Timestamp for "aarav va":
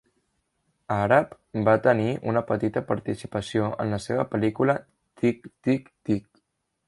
0.93-1.75